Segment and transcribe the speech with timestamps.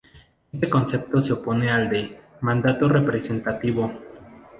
[0.51, 3.93] Este concepto se opone al de mandato representativo.